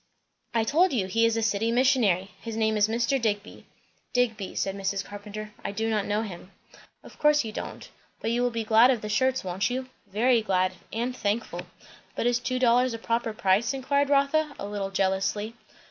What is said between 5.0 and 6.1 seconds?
Carpenter. "I do not